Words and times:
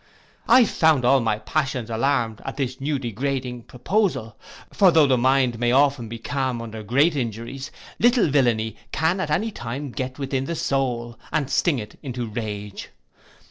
I 0.47 0.65
found 0.65 1.05
all 1.05 1.19
my 1.19 1.37
passions 1.37 1.91
alarmed 1.91 2.41
at 2.43 2.57
this 2.57 2.81
new 2.81 2.97
degrading 2.97 3.65
proposal; 3.65 4.35
for 4.73 4.89
though 4.89 5.05
the 5.05 5.15
mind 5.15 5.59
may 5.59 5.71
often 5.71 6.09
be 6.09 6.17
calm 6.17 6.59
under 6.59 6.81
great 6.81 7.15
injuries, 7.15 7.69
little 7.99 8.27
villainy 8.27 8.77
can 8.91 9.19
at 9.19 9.29
any 9.29 9.51
time 9.51 9.91
get 9.91 10.17
within 10.17 10.45
the 10.45 10.55
soul, 10.55 11.19
and 11.31 11.51
sting 11.51 11.77
it 11.77 11.99
into 12.01 12.25
rage. 12.27 12.89